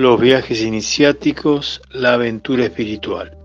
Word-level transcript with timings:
los 0.00 0.18
viajes 0.18 0.62
iniciáticos, 0.62 1.82
la 1.90 2.14
aventura 2.14 2.64
espiritual. 2.64 3.36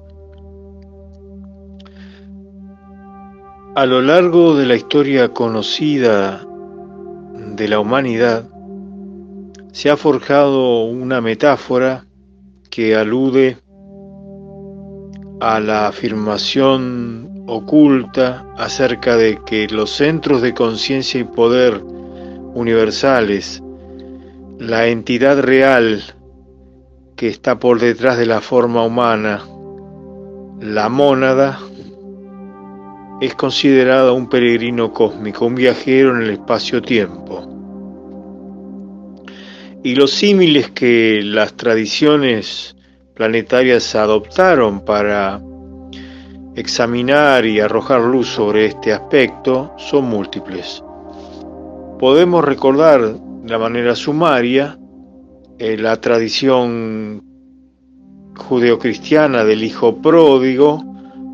A 3.76 3.86
lo 3.86 4.02
largo 4.02 4.56
de 4.56 4.66
la 4.66 4.76
historia 4.76 5.34
conocida 5.34 6.48
de 7.58 7.68
la 7.68 7.80
humanidad, 7.80 8.48
se 9.74 9.90
ha 9.90 9.98
forjado 9.98 10.86
una 10.86 11.20
metáfora 11.20 12.06
que 12.70 12.96
alude 12.96 13.58
a 15.42 15.60
la 15.60 15.90
afirmación 15.90 17.44
oculta 17.48 18.46
acerca 18.58 19.18
de 19.18 19.42
que 19.46 19.68
los 19.68 19.90
centros 19.90 20.42
de 20.42 20.54
conciencia 20.54 21.20
y 21.20 21.26
poder 21.26 21.84
universales, 22.54 23.62
la 24.58 24.88
entidad 24.88 25.42
real 25.42 26.16
que 27.16 27.28
está 27.30 27.58
por 27.58 27.80
detrás 27.80 28.18
de 28.18 28.26
la 28.26 28.42
forma 28.42 28.84
humana, 28.84 29.42
la 30.60 30.90
mónada, 30.90 31.60
es 33.22 33.34
considerada 33.36 34.12
un 34.12 34.28
peregrino 34.28 34.92
cósmico, 34.92 35.46
un 35.46 35.56
viajero 35.56 36.16
en 36.16 36.24
el 36.24 36.32
espacio-tiempo. 36.32 37.52
Y 39.84 39.96
los 39.96 40.12
símiles 40.12 40.72
que 40.72 41.22
las 41.24 41.54
tradiciones 41.54 42.76
planetarias 43.14 43.96
adoptaron 43.96 44.84
para 44.84 45.42
examinar 46.56 47.46
y 47.46 47.60
arrojar 47.60 48.02
luz 48.02 48.28
sobre 48.28 48.66
este 48.66 48.92
aspecto 48.92 49.74
son 49.78 50.06
múltiples. 50.06 50.84
Podemos 52.00 52.44
recordar 52.44 53.16
de 53.16 53.58
manera 53.58 53.96
sumaria 53.96 54.78
eh, 55.58 55.78
la 55.78 56.00
tradición 56.02 57.24
judeocristiana 58.36 59.44
del 59.44 59.64
hijo 59.64 60.02
pródigo, 60.02 60.84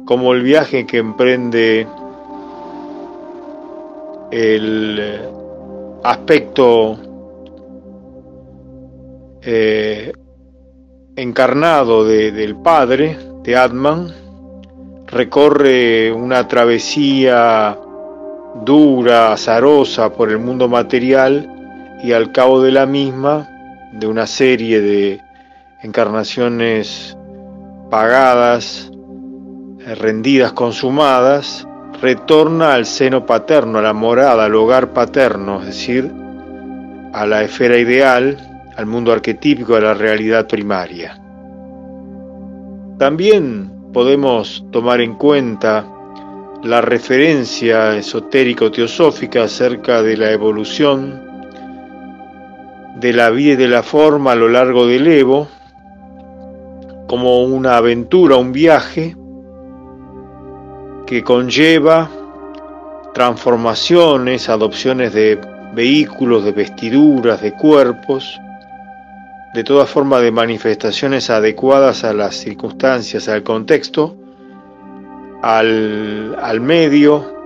como 0.05 0.33
el 0.33 0.43
viaje 0.43 0.85
que 0.85 0.97
emprende 0.99 1.87
el 4.31 4.97
eh, 4.99 5.29
aspecto 6.03 6.99
eh, 9.41 10.13
encarnado 11.15 12.05
del 12.05 12.55
padre, 12.57 13.17
de 13.43 13.55
Atman, 13.55 14.13
recorre 15.07 16.11
una 16.11 16.47
travesía 16.47 17.77
dura, 18.63 19.33
azarosa 19.33 20.13
por 20.13 20.29
el 20.29 20.37
mundo 20.37 20.67
material 20.67 21.99
y 22.03 22.11
al 22.13 22.31
cabo 22.31 22.61
de 22.61 22.71
la 22.71 22.85
misma 22.85 23.50
de 23.91 24.07
una 24.07 24.27
serie 24.27 24.81
de 24.81 25.21
encarnaciones 25.81 27.17
pagadas, 27.89 28.91
eh, 29.85 29.95
rendidas, 29.95 30.53
consumadas, 30.53 31.67
retorna 32.01 32.73
al 32.73 32.85
seno 32.85 33.25
paterno, 33.25 33.79
a 33.79 33.81
la 33.81 33.93
morada, 33.93 34.45
al 34.45 34.55
hogar 34.55 34.93
paterno, 34.93 35.59
es 35.61 35.67
decir, 35.67 36.11
a 37.13 37.25
la 37.25 37.43
esfera 37.43 37.77
ideal, 37.77 38.37
al 38.77 38.85
mundo 38.85 39.11
arquetípico, 39.11 39.75
a 39.75 39.81
la 39.81 39.93
realidad 39.93 40.47
primaria. 40.47 41.19
También 42.97 43.71
podemos 43.93 44.65
tomar 44.71 45.01
en 45.01 45.15
cuenta 45.15 45.85
la 46.63 46.81
referencia 46.81 47.97
esotérico-teosófica 47.97 49.43
acerca 49.43 50.01
de 50.01 50.15
la 50.15 50.31
evolución 50.31 51.30
de 53.01 53.13
la 53.13 53.31
vida 53.31 53.53
y 53.53 53.55
de 53.55 53.67
la 53.67 53.81
forma 53.81 54.33
a 54.33 54.35
lo 54.35 54.47
largo 54.47 54.85
del 54.85 55.07
Evo, 55.07 55.47
como 57.07 57.43
una 57.43 57.77
aventura, 57.77 58.37
un 58.37 58.51
viaje 58.51 59.17
que 61.07 61.23
conlleva 61.23 62.09
transformaciones, 63.15 64.47
adopciones 64.49 65.13
de 65.13 65.41
vehículos, 65.73 66.45
de 66.45 66.51
vestiduras, 66.51 67.41
de 67.41 67.53
cuerpos, 67.53 68.39
de 69.55 69.63
toda 69.63 69.87
forma 69.87 70.19
de 70.19 70.31
manifestaciones 70.31 71.31
adecuadas 71.31 72.03
a 72.03 72.13
las 72.13 72.35
circunstancias, 72.35 73.27
al 73.27 73.41
contexto, 73.41 74.15
al, 75.41 76.37
al 76.39 76.61
medio, 76.61 77.40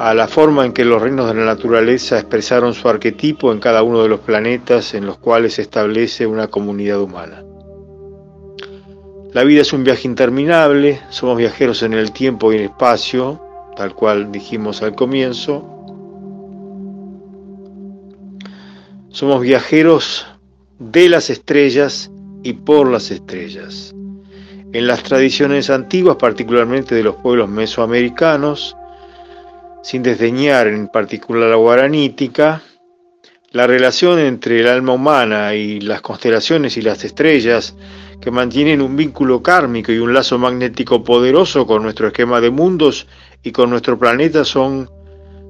a 0.00 0.14
la 0.14 0.28
forma 0.28 0.64
en 0.64 0.72
que 0.72 0.86
los 0.86 1.02
reinos 1.02 1.28
de 1.28 1.34
la 1.34 1.44
naturaleza 1.44 2.18
expresaron 2.18 2.72
su 2.72 2.88
arquetipo 2.88 3.52
en 3.52 3.60
cada 3.60 3.82
uno 3.82 4.02
de 4.02 4.08
los 4.08 4.20
planetas 4.20 4.94
en 4.94 5.04
los 5.04 5.18
cuales 5.18 5.52
se 5.54 5.62
establece 5.62 6.26
una 6.26 6.48
comunidad 6.48 7.02
humana. 7.02 7.44
La 9.34 9.44
vida 9.44 9.60
es 9.60 9.74
un 9.74 9.84
viaje 9.84 10.08
interminable, 10.08 11.02
somos 11.10 11.36
viajeros 11.36 11.82
en 11.82 11.92
el 11.92 12.12
tiempo 12.12 12.50
y 12.50 12.56
el 12.56 12.62
espacio, 12.62 13.42
tal 13.76 13.94
cual 13.94 14.32
dijimos 14.32 14.80
al 14.80 14.94
comienzo. 14.94 15.68
Somos 19.10 19.42
viajeros 19.42 20.26
de 20.78 21.10
las 21.10 21.28
estrellas 21.28 22.10
y 22.42 22.54
por 22.54 22.90
las 22.90 23.10
estrellas. 23.10 23.94
En 24.72 24.86
las 24.86 25.02
tradiciones 25.02 25.68
antiguas, 25.68 26.16
particularmente 26.16 26.94
de 26.94 27.02
los 27.02 27.16
pueblos 27.16 27.50
mesoamericanos, 27.50 28.78
sin 29.82 30.02
desdeñar 30.02 30.66
en 30.66 30.88
particular 30.88 31.50
la 31.50 31.56
guaranítica, 31.56 32.62
la 33.52 33.66
relación 33.66 34.18
entre 34.18 34.60
el 34.60 34.68
alma 34.68 34.92
humana 34.92 35.54
y 35.54 35.80
las 35.80 36.02
constelaciones 36.02 36.76
y 36.76 36.82
las 36.82 37.04
estrellas 37.04 37.74
que 38.20 38.30
mantienen 38.30 38.82
un 38.82 38.96
vínculo 38.96 39.42
kármico 39.42 39.92
y 39.92 39.98
un 39.98 40.12
lazo 40.12 40.38
magnético 40.38 41.02
poderoso 41.02 41.66
con 41.66 41.82
nuestro 41.82 42.08
esquema 42.08 42.40
de 42.40 42.50
mundos 42.50 43.06
y 43.42 43.50
con 43.50 43.70
nuestro 43.70 43.98
planeta 43.98 44.44
son, 44.44 44.90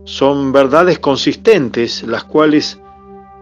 son 0.04 0.52
verdades 0.52 0.98
consistentes, 0.98 2.04
las 2.04 2.24
cuales 2.24 2.78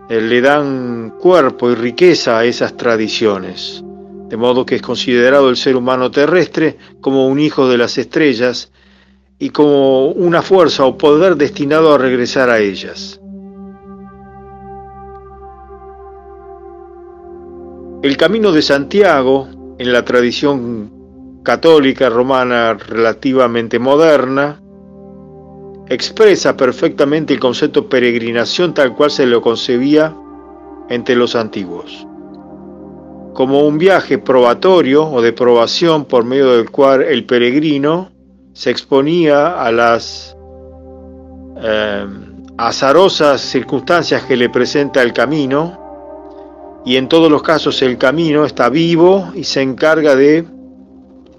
eh, 0.09 0.21
le 0.21 0.41
dan 0.41 1.15
cuerpo 1.21 1.71
y 1.71 1.75
riqueza 1.75 2.39
a 2.39 2.45
esas 2.45 2.77
tradiciones. 2.77 3.85
De 4.29 4.37
modo 4.37 4.67
que 4.67 4.77
es 4.77 4.83
considerado 4.83 5.51
el 5.51 5.57
ser 5.57 5.77
humano 5.77 6.11
terrestre 6.11 6.77
como 7.01 7.29
un 7.29 7.39
hijo 7.39 7.69
de 7.69 7.79
las 7.79 7.97
estrellas 7.99 8.73
y 9.39 9.51
como 9.51 10.09
una 10.09 10.43
fuerza 10.43 10.85
o 10.85 10.99
poder 10.99 11.37
destinado 11.37 11.95
a 11.95 11.99
regresar 11.99 12.51
a 12.51 12.59
ellas. 12.59 13.21
El 18.03 18.17
camino 18.17 18.53
de 18.53 18.63
Santiago, 18.63 19.49
en 19.79 19.93
la 19.93 20.05
tradición 20.05 21.43
católica 21.45 22.09
romana 22.09 22.75
relativamente 22.75 23.79
moderna, 23.79 24.61
expresa 25.89 26.57
perfectamente 26.57 27.33
el 27.33 27.41
concepto 27.41 27.89
peregrinación 27.89 28.75
tal 28.75 28.95
cual 28.95 29.11
se 29.11 29.27
lo 29.27 29.41
concebía 29.41 30.15
entre 30.89 31.17
los 31.17 31.35
antiguos, 31.35 32.07
como 33.35 33.67
un 33.67 33.79
viaje 33.79 34.19
probatorio 34.19 35.09
o 35.09 35.23
de 35.23 35.33
probación 35.33 36.05
por 36.05 36.25
medio 36.25 36.57
del 36.57 36.71
cual 36.71 37.03
el 37.03 37.25
peregrino 37.25 38.11
se 38.59 38.71
exponía 38.71 39.63
a 39.63 39.71
las 39.71 40.37
eh, 41.63 42.07
azarosas 42.57 43.41
circunstancias 43.41 44.25
que 44.25 44.37
le 44.37 44.51
presenta 44.51 45.01
el 45.01 45.13
camino 45.13 46.83
y 46.85 46.97
en 46.97 47.07
todos 47.09 47.31
los 47.31 47.41
casos 47.41 47.81
el 47.83 47.97
camino 47.99 48.45
está 48.45 48.69
vivo 48.69 49.29
y 49.33 49.45
se 49.45 49.63
encarga 49.63 50.17
de 50.17 50.45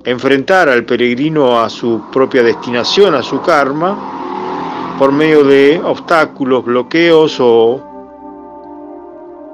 enfrentar 0.06 0.70
al 0.70 0.86
peregrino 0.86 1.60
a 1.60 1.70
su 1.70 2.04
propia 2.10 2.42
destinación, 2.42 3.14
a 3.16 3.22
su 3.22 3.42
karma, 3.42 4.96
por 4.98 5.12
medio 5.12 5.44
de 5.44 5.82
obstáculos, 5.84 6.64
bloqueos 6.64 7.38
o, 7.42 7.84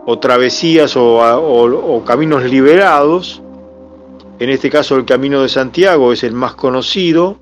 o 0.05 0.19
travesías 0.19 0.93
o 0.95 2.03
caminos 2.05 2.43
liberados. 2.43 3.41
En 4.37 4.51
este 4.51 4.69
caso 4.69 4.97
el 4.97 5.05
camino 5.05 5.41
de 5.41 5.49
Santiago 5.49 6.13
es 6.13 6.23
el 6.23 6.33
más 6.33 6.53
conocido, 6.53 7.39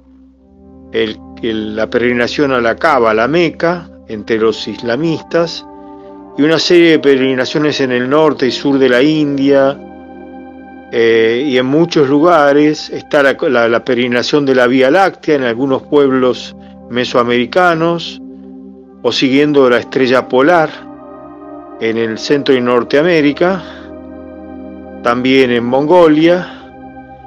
la 1.41 1.89
peregrinación 1.89 2.51
a 2.51 2.61
la 2.61 2.75
Cava, 2.75 3.13
la 3.13 3.27
Meca, 3.27 3.89
entre 4.07 4.37
los 4.37 4.67
islamistas, 4.67 5.65
y 6.37 6.41
una 6.41 6.59
serie 6.59 6.91
de 6.91 6.99
peregrinaciones 6.99 7.79
en 7.81 7.91
el 7.91 8.09
norte 8.09 8.47
y 8.47 8.51
sur 8.51 8.77
de 8.77 8.89
la 8.89 9.01
India, 9.01 9.77
eh, 10.91 11.43
y 11.47 11.57
en 11.57 11.65
muchos 11.65 12.07
lugares 12.07 12.89
está 12.89 13.23
la, 13.23 13.33
la, 13.67 13.83
peregrinación 13.83 14.45
de 14.45 14.53
la 14.53 14.67
Vía 14.67 14.91
Láctea 14.91 15.35
en 15.35 15.43
algunos 15.43 15.81
pueblos 15.83 16.55
mesoamericanos, 16.89 18.21
o 19.01 19.11
siguiendo 19.11 19.69
la 19.69 19.79
estrella 19.79 20.27
polar 20.27 20.69
en 21.81 21.97
el 21.97 22.17
centro 22.19 22.55
y 22.55 22.61
Norteamérica, 22.61 23.63
también 25.03 25.51
en 25.51 25.65
Mongolia, 25.65 26.62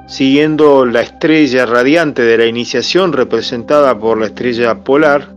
siguiendo 0.07 0.85
la 0.85 1.01
estrella 1.01 1.65
radiante 1.65 2.21
de 2.23 2.37
la 2.37 2.45
iniciación 2.45 3.11
representada 3.11 3.99
por 3.99 4.17
la 4.17 4.27
estrella 4.27 4.83
polar, 4.83 5.35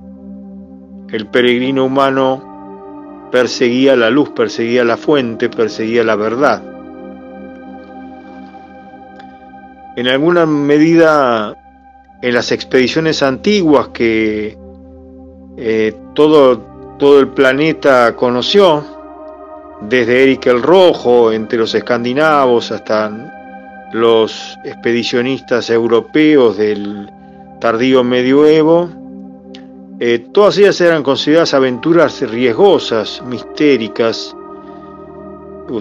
el 1.11 1.27
peregrino 1.27 1.85
humano 1.85 3.29
perseguía 3.33 3.97
la 3.97 4.11
luz, 4.11 4.31
perseguía 4.31 4.85
la 4.85 4.97
fuente, 4.97 5.49
perseguía 5.49 6.05
la 6.05 6.15
verdad. 6.15 6.63
En 9.97 10.07
alguna 10.07 10.47
medida, 10.47 11.57
en 12.23 12.35
las 12.35 12.53
expediciones 12.53 13.25
antiguas 13.25 13.89
que 13.89 14.57
eh, 15.57 15.95
todo, 16.15 16.59
todo 16.97 17.19
el 17.19 17.29
planeta 17.29 18.15
conoció, 18.15 18.85
desde 19.81 20.23
Eric 20.23 20.47
el 20.47 20.63
Rojo, 20.63 21.33
entre 21.33 21.59
los 21.59 21.75
escandinavos 21.75 22.71
hasta 22.71 23.40
los 23.93 24.59
expedicionistas 24.65 25.71
europeos 25.71 26.57
del 26.57 27.11
tardío 27.61 28.05
medioevo, 28.05 28.91
eh, 29.99 30.27
todas 30.33 30.57
ellas 30.59 30.81
eran 30.81 31.03
consideradas 31.03 31.53
aventuras 31.53 32.21
riesgosas, 32.23 33.23
mistéricas. 33.27 34.35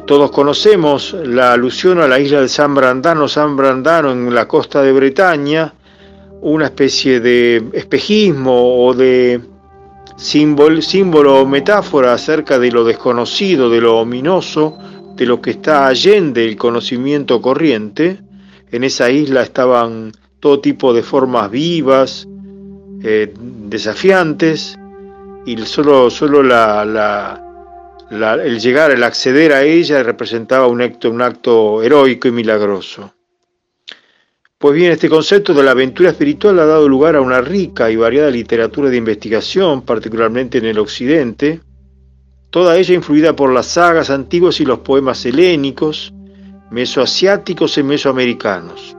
Todos 0.06 0.30
conocemos 0.32 1.14
la 1.24 1.54
alusión 1.54 2.00
a 2.00 2.08
la 2.08 2.20
isla 2.20 2.42
de 2.42 2.50
San 2.50 2.76
Brandano, 2.76 3.28
San 3.28 3.56
Brandano 3.56 4.12
en 4.12 4.36
la 4.36 4.48
costa 4.48 4.82
de 4.84 4.92
Bretaña, 4.92 5.74
una 6.42 6.66
especie 6.66 7.20
de 7.20 7.64
espejismo 7.74 8.86
o 8.86 8.94
de 8.94 9.42
símbolo, 10.18 10.82
símbolo 10.82 11.42
o 11.42 11.46
metáfora 11.46 12.14
acerca 12.14 12.60
de 12.60 12.72
lo 12.72 12.84
desconocido, 12.84 13.70
de 13.70 13.82
lo 13.82 14.00
ominoso, 14.00 14.78
de 15.20 15.26
lo 15.26 15.42
que 15.42 15.52
está 15.52 15.86
allende 15.86 16.46
el 16.46 16.56
conocimiento 16.56 17.42
corriente. 17.42 18.20
En 18.72 18.86
esa 18.86 19.12
isla 19.12 19.44
estaban 19.44 20.14
todo 20.40 20.62
tipo 20.62 20.94
de 20.94 21.04
formas 21.04 21.52
vivas, 21.52 22.26
eh, 23.04 23.34
desafiantes, 23.36 24.78
y 25.46 25.58
solo, 25.58 26.10
solo 26.10 26.42
la, 26.42 27.44
el 28.10 28.60
llegar, 28.62 28.92
el 28.92 29.04
acceder 29.04 29.52
a 29.52 29.64
ella 29.64 30.02
representaba 30.04 30.68
un 30.68 30.82
acto, 30.82 31.12
un 31.12 31.22
acto 31.22 31.84
heroico 31.84 32.30
y 32.30 32.32
milagroso. 32.32 33.14
Pues 34.58 34.74
bien, 34.74 34.94
este 34.94 35.10
concepto 35.10 35.54
de 35.54 35.64
la 35.64 35.72
aventura 35.72 36.12
espiritual 36.12 36.60
ha 36.60 36.66
dado 36.66 36.88
lugar 36.88 37.18
a 37.18 37.22
una 37.22 37.42
rica 37.42 37.92
y 37.92 37.98
variada 37.98 38.30
literatura 38.30 38.90
de 38.90 38.98
investigación, 38.98 39.82
particularmente 39.82 40.60
en 40.60 40.66
el 40.66 40.80
occidente, 40.80 41.60
toda 42.50 42.78
ella 42.78 42.96
influida 42.96 43.36
por 43.36 43.54
las 43.54 43.68
sagas 43.68 44.10
antiguas 44.10 44.60
y 44.60 44.66
los 44.66 44.80
poemas 44.80 45.26
helénicos, 45.26 46.14
mesoasiáticos 46.72 47.78
y 47.78 47.84
mesoamericanos. 47.84 48.96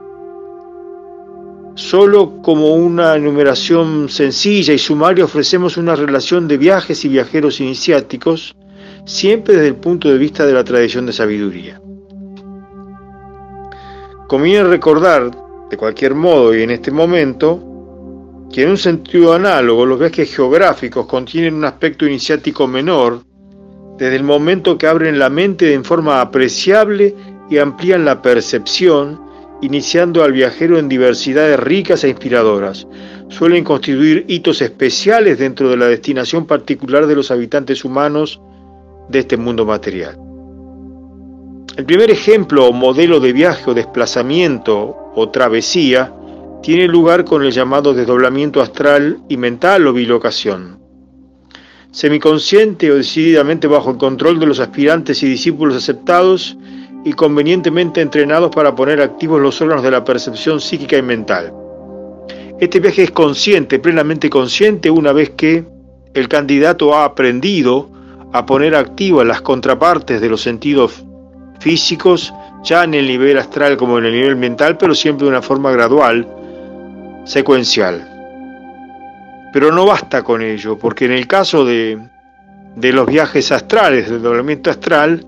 Solo 1.75 2.41
como 2.41 2.75
una 2.75 3.15
enumeración 3.15 4.09
sencilla 4.09 4.73
y 4.73 4.77
sumaria 4.77 5.25
ofrecemos 5.25 5.77
una 5.77 5.95
relación 5.95 6.47
de 6.47 6.57
viajes 6.57 7.03
y 7.05 7.09
viajeros 7.09 7.59
iniciáticos, 7.61 8.55
siempre 9.05 9.55
desde 9.55 9.69
el 9.69 9.75
punto 9.75 10.09
de 10.09 10.17
vista 10.17 10.45
de 10.45 10.53
la 10.53 10.63
tradición 10.63 11.05
de 11.05 11.13
sabiduría. 11.13 11.81
Conviene 14.27 14.63
recordar 14.65 15.31
de 15.69 15.77
cualquier 15.77 16.13
modo, 16.13 16.53
y 16.53 16.63
en 16.63 16.71
este 16.71 16.91
momento, 16.91 18.47
que 18.51 18.63
en 18.63 18.71
un 18.71 18.77
sentido 18.77 19.33
análogo 19.33 19.85
los 19.85 19.97
viajes 19.97 20.35
geográficos 20.35 21.05
contienen 21.05 21.55
un 21.55 21.65
aspecto 21.65 22.05
iniciático 22.05 22.67
menor, 22.67 23.21
desde 23.97 24.15
el 24.15 24.23
momento 24.23 24.77
que 24.77 24.87
abren 24.87 25.19
la 25.19 25.29
mente 25.29 25.73
en 25.73 25.83
forma 25.83 26.21
apreciable 26.21 27.15
y 27.49 27.57
amplían 27.57 28.05
la 28.05 28.21
percepción, 28.21 29.21
iniciando 29.61 30.23
al 30.23 30.31
viajero 30.31 30.79
en 30.79 30.89
diversidades 30.89 31.59
ricas 31.59 32.03
e 32.03 32.09
inspiradoras. 32.09 32.87
Suelen 33.29 33.63
constituir 33.63 34.25
hitos 34.27 34.61
especiales 34.61 35.37
dentro 35.37 35.69
de 35.69 35.77
la 35.77 35.87
destinación 35.87 36.45
particular 36.45 37.05
de 37.07 37.15
los 37.15 37.29
habitantes 37.31 37.85
humanos 37.85 38.41
de 39.09 39.19
este 39.19 39.37
mundo 39.37 39.65
material. 39.65 40.17
El 41.77 41.85
primer 41.85 42.11
ejemplo 42.11 42.65
o 42.65 42.73
modelo 42.73 43.19
de 43.19 43.33
viaje 43.33 43.69
o 43.69 43.73
desplazamiento 43.73 44.95
o 45.15 45.29
travesía 45.29 46.13
tiene 46.61 46.87
lugar 46.87 47.23
con 47.23 47.43
el 47.43 47.51
llamado 47.51 47.93
desdoblamiento 47.93 48.61
astral 48.61 49.19
y 49.29 49.37
mental 49.37 49.87
o 49.87 49.93
bilocación. 49.93 50.80
Semiconsciente 51.91 52.89
o 52.91 52.95
decididamente 52.95 53.67
bajo 53.67 53.91
el 53.91 53.97
control 53.97 54.39
de 54.39 54.45
los 54.45 54.59
aspirantes 54.59 55.21
y 55.23 55.27
discípulos 55.27 55.75
aceptados 55.75 56.57
y 57.03 57.13
convenientemente 57.13 58.01
entrenados 58.01 58.53
para 58.55 58.73
poner 58.73 59.01
activos 59.01 59.41
los 59.41 59.59
órganos 59.61 59.83
de 59.83 59.91
la 59.91 60.03
percepción 60.03 60.61
psíquica 60.61 60.97
y 60.97 61.01
mental. 61.01 61.53
Este 62.59 62.79
viaje 62.79 63.03
es 63.03 63.11
consciente, 63.11 63.79
plenamente 63.79 64.29
consciente, 64.29 64.89
una 64.89 65.11
vez 65.11 65.31
que 65.31 65.65
el 66.13 66.27
candidato 66.27 66.95
ha 66.95 67.05
aprendido 67.05 67.89
a 68.33 68.45
poner 68.45 68.75
activas 68.75 69.25
las 69.25 69.41
contrapartes 69.41 70.21
de 70.21 70.29
los 70.29 70.41
sentidos 70.41 71.03
físicos 71.59 72.33
ya 72.63 72.83
en 72.83 72.93
el 72.93 73.07
nivel 73.07 73.37
astral 73.37 73.77
como 73.77 73.97
en 73.97 74.05
el 74.05 74.13
nivel 74.13 74.35
mental, 74.35 74.77
pero 74.77 74.95
siempre 74.95 75.25
de 75.25 75.31
una 75.31 75.41
forma 75.41 75.71
gradual, 75.71 76.27
secuencial. 77.25 78.10
Pero 79.51 79.71
no 79.71 79.85
basta 79.85 80.23
con 80.23 80.41
ello, 80.41 80.77
porque 80.77 81.05
en 81.05 81.11
el 81.11 81.27
caso 81.27 81.65
de, 81.65 81.99
de 82.75 82.93
los 82.93 83.05
viajes 83.05 83.51
astrales, 83.51 84.09
del 84.09 84.21
doblamiento 84.21 84.69
astral, 84.69 85.25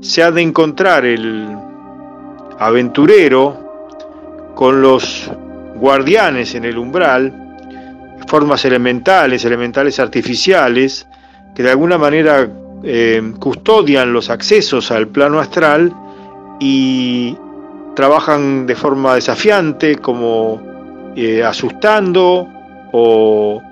se 0.00 0.22
ha 0.22 0.30
de 0.30 0.42
encontrar 0.42 1.04
el 1.04 1.48
aventurero 2.58 3.66
con 4.54 4.80
los 4.80 5.30
guardianes 5.74 6.54
en 6.54 6.64
el 6.64 6.78
umbral, 6.78 7.32
formas 8.26 8.64
elementales, 8.64 9.44
elementales 9.44 10.00
artificiales, 10.00 11.06
que 11.54 11.62
de 11.62 11.70
alguna 11.70 11.98
manera 11.98 12.48
eh, 12.82 13.32
custodian 13.38 14.12
los 14.12 14.30
accesos 14.30 14.90
al 14.90 15.08
plano 15.08 15.40
astral 15.40 15.92
y 16.60 17.36
trabajan 17.94 18.66
de 18.66 18.74
forma 18.74 19.14
desafiante, 19.14 19.96
como 19.96 20.62
eh, 21.16 21.42
asustando 21.42 22.48
o 22.92 23.62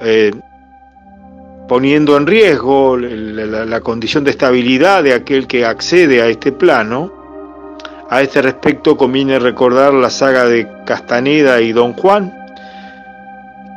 eh, 0.00 0.32
poniendo 1.68 2.16
en 2.16 2.26
riesgo 2.26 2.96
la, 2.96 3.80
condición 3.80 4.24
de 4.24 4.30
estabilidad 4.30 5.02
de 5.02 5.14
aquel 5.14 5.46
que 5.46 5.64
accede 5.64 6.20
a 6.20 6.26
este 6.26 6.52
plano. 6.52 7.12
A 8.10 8.20
este 8.20 8.42
respecto 8.42 8.96
conviene 8.96 9.38
recordar 9.38 9.94
la 9.94 10.10
saga 10.10 10.44
de 10.44 10.68
Castaneda 10.84 11.62
y 11.62 11.72
Don 11.72 11.94
Juan, 11.94 12.32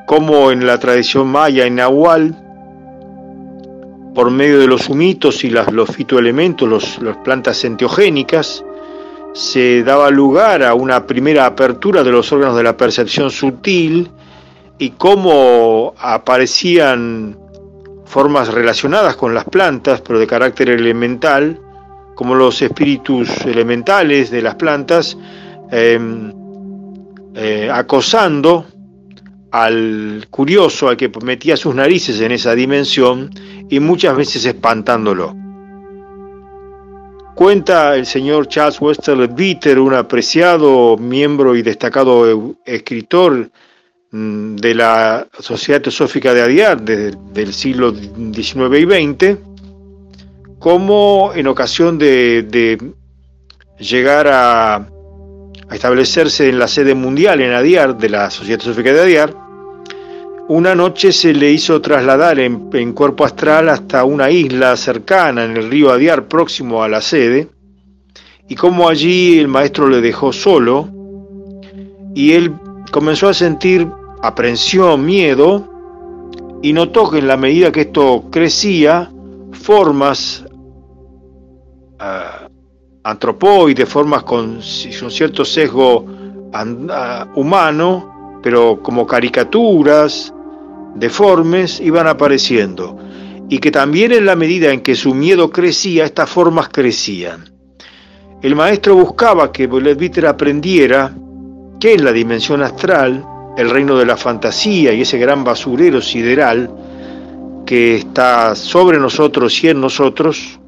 como 0.06 0.52
en 0.52 0.66
la 0.66 0.78
tradición 0.78 1.28
maya 1.28 1.66
y 1.66 1.72
nahual 1.72 2.36
por 4.14 4.32
medio 4.32 4.60
de 4.60 4.68
los 4.68 4.90
humitos 4.90 5.44
y 5.44 5.50
los 5.50 5.90
fitoelementos, 5.90 7.00
las 7.02 7.18
plantas 7.18 7.64
enteogénicas, 7.64 8.64
se 9.36 9.84
daba 9.84 10.10
lugar 10.10 10.64
a 10.64 10.74
una 10.74 11.06
primera 11.06 11.46
apertura 11.46 12.06
de 12.06 12.12
los 12.12 12.32
órganos 12.32 12.56
de 12.56 12.64
la 12.64 12.78
percepción 12.78 13.30
sutil 13.30 14.10
y 14.80 14.92
cómo 14.92 15.94
aparecían 15.98 17.38
formas 18.06 18.54
relacionadas 18.54 19.18
con 19.18 19.34
las 19.34 19.44
plantas, 19.44 20.00
pero 20.00 20.20
de 20.20 20.26
carácter 20.26 20.70
elemental, 20.70 21.60
como 22.16 22.34
los 22.34 22.62
espíritus 22.62 23.30
elementales 23.46 24.32
de 24.32 24.42
las 24.42 24.56
plantas, 24.56 25.18
em, 25.70 26.32
eh, 27.36 27.70
acosando 27.70 28.66
al 29.52 30.28
curioso, 30.30 30.88
al 30.88 30.96
que 30.96 31.12
metía 31.26 31.58
sus 31.58 31.76
narices 31.76 32.22
en 32.22 32.32
esa 32.32 32.56
dimensión 32.56 33.32
y 33.70 33.82
muchas 33.82 34.16
veces 34.16 34.46
espantándolo. 34.46 35.45
Cuenta 37.46 37.96
el 37.96 38.08
señor 38.08 38.48
Charles 38.48 38.82
Westerle 38.82 39.28
Bitter, 39.28 39.78
un 39.78 39.94
apreciado 39.94 40.98
miembro 40.98 41.56
y 41.56 41.62
destacado 41.62 42.56
escritor 42.66 43.52
mm, 44.10 44.56
de 44.56 44.74
la 44.74 45.28
Sociedad 45.38 45.80
Teosófica 45.80 46.34
de 46.34 46.42
Adiar 46.42 46.82
desde 46.82 47.44
el 47.44 47.54
siglo 47.54 47.94
XIX 47.94 48.80
y 48.80 49.14
XX, 49.14 49.38
como 50.58 51.34
en 51.36 51.46
ocasión 51.46 52.00
de, 52.00 52.80
llegar 53.78 54.28
a, 54.28 54.78
a, 54.78 55.76
establecerse 55.76 56.50
en 56.50 56.58
la 56.58 56.68
sede 56.68 56.96
mundial 56.96 57.42
en 57.42 57.54
Adiar 57.54 57.96
de 57.96 58.10
la 58.10 58.32
Sociedad 58.32 58.58
Teosófica 58.58 58.92
de 58.92 59.02
Adiar, 59.02 59.45
una 60.48 60.76
noche 60.76 61.12
se 61.12 61.34
le 61.34 61.52
hizo 61.52 61.82
trasladar 61.82 62.40
en, 62.40 62.94
cuerpo 62.94 63.26
astral 63.26 63.70
hasta 63.70 64.04
una 64.04 64.30
isla 64.30 64.78
cercana 64.78 65.44
en 65.44 65.58
el 65.58 65.70
río 65.72 65.92
Adiar, 65.92 66.28
próximo 66.28 66.84
a 66.84 66.88
la 66.88 67.02
sede, 67.02 67.50
y 68.48 68.56
como 68.56 68.88
allí 68.88 69.40
el 69.40 69.48
maestro 69.48 69.88
le 69.88 70.02
dejó 70.02 70.32
solo, 70.32 70.88
y 72.14 72.34
él 72.34 72.54
comenzó 72.92 73.30
a 73.30 73.34
sentir 73.34 73.88
aprensión, 74.22 75.04
miedo, 75.04 75.68
y 76.62 76.74
notó 76.74 77.10
que 77.10 77.20
en 77.20 77.28
la 77.28 77.38
medida 77.38 77.72
que 77.72 77.82
esto 77.82 78.26
crecía, 78.32 79.12
formas 79.52 80.46
uh, 82.00 82.48
antropoides, 83.04 83.90
formas 83.90 84.24
con, 84.24 84.58
un 84.58 85.12
cierto 85.12 85.44
sesgo 85.44 86.06
ah, 86.54 87.28
humano, 87.36 88.40
pero 88.42 88.80
como 88.82 89.08
caricaturas, 89.08 90.35
deformes 90.96 91.80
iban 91.80 92.08
apareciendo 92.08 92.98
y 93.50 93.60
que 93.60 93.72
también 93.72 94.12
en 94.12 94.26
la 94.26 94.36
medida 94.36 94.72
en 94.72 94.82
que 94.82 94.96
su 94.96 95.14
miedo 95.14 95.52
crecía, 95.52 96.06
estas 96.06 96.30
formas 96.30 96.70
crecían. 96.70 97.52
el 98.42 98.56
maestro 98.56 98.96
buscaba 98.96 99.52
que 99.52 99.68
Leadbeater 99.68 100.26
aprendiera 100.26 101.14
qué 101.80 101.94
es 101.96 102.02
la 102.02 102.12
dimensión 102.12 102.64
astral, 102.64 103.24
el 103.58 103.70
reino 103.70 103.98
de 103.98 104.06
la 104.06 104.18
fantasía 104.18 104.94
y 104.94 105.02
ese 105.02 105.18
gran 105.18 105.44
basurero 105.44 106.02
sideral 106.02 106.72
que 107.66 107.96
está 107.96 108.56
sobre 108.56 109.00
nosotros 109.00 109.64
y 109.64 109.70
en 109.70 109.82
nosotros 109.82 110.60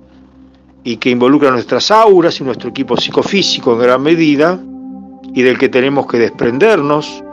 y 0.84 0.98
que 0.98 1.10
involucra 1.10 1.52
nuestras 1.52 1.92
auras 1.92 2.40
y 2.40 2.44
nuestro 2.44 2.70
equipo 2.70 2.96
psicofísico 2.98 3.74
en 3.74 3.80
gran 3.80 4.02
medida 4.02 4.60
y 5.34 5.42
del 5.42 5.58
que 5.58 5.70
tenemos 5.70 6.08
que 6.08 6.18
desprendernos 6.18 7.24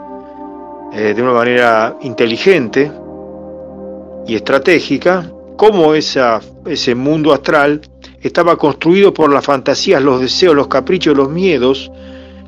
eh, 0.97 1.13
de 1.13 1.21
una 1.21 1.33
manera 1.33 1.97
inteligente 2.03 2.89
y 4.25 4.33
estratégica, 4.33 5.29
cómo 5.57 5.93
ese 5.93 6.95
mundo 6.95 7.33
astral 7.33 7.81
estaba 8.21 8.55
construido 8.55 9.13
por 9.13 9.29
las 9.29 9.43
fantasías, 9.43 10.01
los 10.01 10.21
deseos, 10.21 10.55
los 10.55 10.69
caprichos, 10.69 11.17
los 11.17 11.29
miedos, 11.29 11.91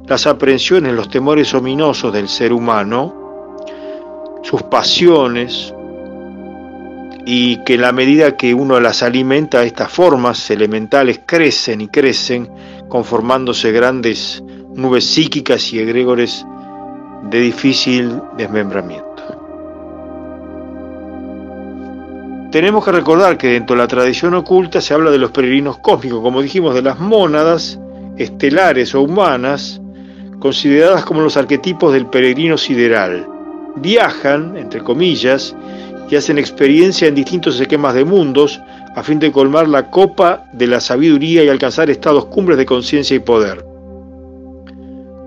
las 0.08 0.27
aprehensiones, 0.27 0.94
los 0.94 1.10
temores 1.10 1.54
ominosos 1.54 2.13
del 2.13 2.30
ser 2.30 2.54
humano, 2.54 3.58
sus 4.44 4.63
pasiones, 4.63 5.74
y 7.25 7.62
que 7.66 7.74
en 7.74 7.82
la 7.82 7.92
medida 7.92 8.38
que 8.38 8.54
uno 8.54 8.80
las 8.80 9.04
alimenta, 9.04 9.66
estas 9.66 9.92
formas 9.92 10.50
elementales 10.50 11.20
crecen 11.25 11.82
y 11.82 11.89
crecen, 11.89 12.50
conformándose 12.88 13.74
grandes 13.74 14.42
nubes 14.74 15.04
psíquicas 15.04 15.74
y 15.74 15.80
egregores 15.80 16.46
de 17.24 17.39
difícil 17.39 18.21
desmembramiento. 18.38 19.07
Tenemos 22.51 22.86
que 22.86 22.91
recordar 22.93 23.38
que 23.38 23.50
dentro 23.50 23.75
de 23.75 23.81
la 23.81 23.88
tradición 23.88 24.33
oculta 24.33 24.79
se 24.79 24.93
habla 24.93 25.12
de 25.12 25.17
los 25.17 25.31
peregrinos 25.31 25.79
cósmicos, 25.79 26.21
como 26.21 26.41
dijimos, 26.41 26.74
de 26.74 26.81
las 26.81 27.00
mónadas 27.00 27.77
estelares 28.17 28.95
o 28.95 29.01
humanas, 29.01 29.81
consideradas 30.39 31.03
como 31.03 31.21
los 31.21 31.36
arquetipos 31.36 31.93
del 31.93 32.07
peregrino 32.07 32.57
sideral. 32.57 33.27
Viajan, 33.75 34.55
entre 34.57 34.81
comillas, 34.81 35.55
y 36.09 36.15
hacen 36.15 36.38
experiencia 36.38 37.07
en 37.07 37.15
distintos 37.15 37.59
esquemas 37.59 37.93
de 37.93 38.05
mundos 38.05 38.62
a 38.95 39.03
fin 39.03 39.19
de 39.19 39.31
colmar 39.31 39.67
la 39.67 39.91
copa 39.91 40.45
de 40.53 40.67
la 40.67 40.79
sabiduría 40.79 41.43
y 41.43 41.50
alcanzar 41.50 41.89
estados 41.89 42.25
cumbres 42.25 42.57
de 42.57 42.65
conciencia 42.65 43.15
y 43.15 43.19
poder. 43.19 43.63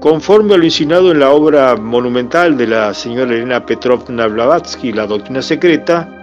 Conforme 0.01 0.55
a 0.55 0.57
lo 0.57 0.65
insinuado 0.65 1.13
en 1.13 1.21
la 1.21 1.31
obra 1.31 1.77
monumental 1.77 2.57
de 2.57 2.67
la 2.67 2.95
señora 2.95 3.35
Elena 3.35 3.67
Petrovna 3.67 4.29
Blavatsky, 4.29 4.95
La 4.95 5.07
Doctrina 5.07 5.43
Secreta, 5.43 6.23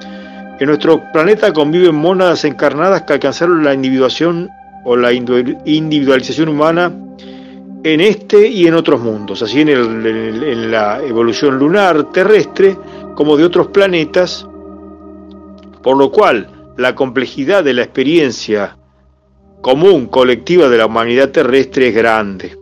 en 0.59 0.65
nuestro 0.65 1.03
planeta 1.13 1.53
conviven 1.53 1.93
mónadas 1.93 2.43
encarnadas 2.43 3.03
que 3.03 3.13
alcanzaron 3.13 3.63
la 3.63 3.75
individuación 3.75 4.49
o 4.83 4.95
la 4.95 5.13
individualización 5.13 6.49
humana 6.49 6.91
en 7.83 8.01
este 8.01 8.47
y 8.47 8.65
en 8.65 8.73
otros 8.73 8.99
mundos, 8.99 9.43
así 9.43 9.61
en 9.61 10.71
la 10.71 10.99
evolución 11.03 11.59
lunar 11.59 12.11
terrestre 12.11 12.75
como 13.13 13.37
de 13.37 13.45
otros 13.45 13.67
planetas, 13.67 14.47
por 15.83 15.97
lo 15.97 16.11
cual 16.11 16.73
la 16.77 16.95
complejidad 16.95 17.63
de 17.63 17.75
la 17.75 17.83
experiencia 17.83 18.75
común 19.61 20.07
colectiva 20.07 20.67
de 20.67 20.79
la 20.79 20.87
humanidad 20.87 21.29
terrestre 21.29 21.89
es 21.89 21.95
grande. 21.95 22.57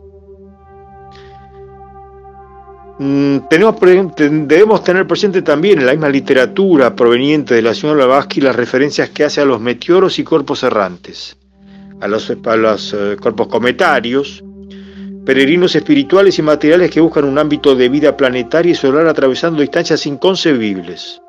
Mm, 2.97 3.39
debemos 3.49 4.83
tener 4.83 5.05
presente 5.05 5.41
también 5.41 5.79
en 5.79 5.85
la 5.85 5.91
misma 5.91 6.07
literatura 6.07 6.95
proveniente 6.95 7.53
de 7.53 7.61
la 7.61 7.73
señora 7.73 8.05
Blavatsky 8.05 8.39
las 8.39 8.55
referencias 8.55 9.09
que 9.09 9.25
hace 9.25 9.41
a 9.41 9.45
los 9.45 9.59
meteoros 9.59 10.17
y 10.17 10.23
cuerpos 10.23 10.63
errantes, 10.63 11.35
a 11.99 12.07
los, 12.07 12.29
eh, 12.29 12.37
cuerpos 13.19 13.47
cometarios, 13.47 14.41
peregrinos 15.25 15.75
espirituales 15.75 16.39
y 16.39 16.41
materiales 16.41 16.89
que 16.89 17.01
buscan 17.01 17.25
un 17.25 17.37
ámbito 17.37 17.75
de 17.75 17.89
vida 17.89 18.15
planetaria 18.15 18.71
y 18.71 18.75
solar 18.75 19.07
atravesando 19.07 19.59
distancias 19.59 20.05
inconcebibles. 20.05 21.21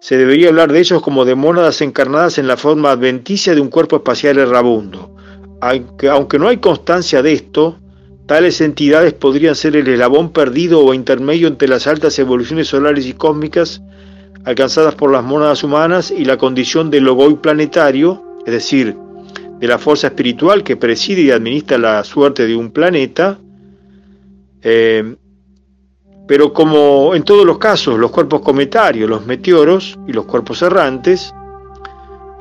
Se 0.00 0.18
debería 0.18 0.48
hablar 0.48 0.70
de 0.70 0.80
ellos 0.80 1.00
como 1.00 1.24
de 1.24 1.34
mónadas 1.34 1.80
encarnadas 1.80 2.36
en 2.36 2.48
la 2.48 2.58
forma 2.58 2.90
adventicia 2.90 3.54
de 3.54 3.60
un 3.60 3.68
cuerpo 3.68 3.96
espacial 3.96 4.36
errabundo. 4.38 5.16
aunque 5.60 6.38
no 6.40 6.48
hay 6.48 6.56
constancia 6.56 7.22
de 7.22 7.32
esto, 7.32 7.78
Tales 8.26 8.60
entidades 8.60 9.12
podrían 9.12 9.54
ser 9.54 9.76
el 9.76 9.88
eslabón 9.88 10.30
perdido 10.30 10.80
o 10.80 10.94
intermedio 10.94 11.48
entre 11.48 11.68
las 11.68 11.86
altas 11.86 12.18
evoluciones 12.18 12.68
solares 12.68 13.06
y 13.06 13.14
cósmicas 13.14 13.82
alcanzadas 14.44 14.94
por 14.94 15.10
las 15.10 15.24
mónadas 15.24 15.62
humanas 15.64 16.10
y 16.10 16.24
la 16.24 16.36
condición 16.36 16.90
del 16.90 17.04
logoi 17.04 17.34
planetario, 17.36 18.22
es 18.46 18.52
decir, 18.52 18.96
de 19.58 19.68
la 19.68 19.78
fuerza 19.78 20.08
espiritual 20.08 20.64
que 20.64 20.76
preside 20.76 21.22
y 21.22 21.30
administra 21.30 21.78
la 21.78 22.04
suerte 22.04 22.46
de 22.46 22.56
un 22.56 22.70
planeta. 22.70 23.38
Eh, 24.62 25.16
pero 26.26 26.52
como 26.52 27.14
en 27.14 27.24
todos 27.24 27.44
los 27.44 27.58
casos, 27.58 27.98
los 27.98 28.10
cuerpos 28.10 28.40
cometarios, 28.40 29.08
los 29.08 29.26
meteoros 29.26 29.98
y 30.06 30.12
los 30.12 30.24
cuerpos 30.24 30.62
errantes 30.62 31.32